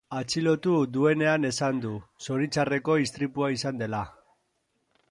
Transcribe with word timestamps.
Atxilotu 0.19 0.71
duenean 0.95 1.45
esan 1.49 1.83
du, 1.85 1.93
zoritxarreko 2.29 2.97
istripua 3.05 3.53
izan 3.59 3.83
dela. 3.85 4.03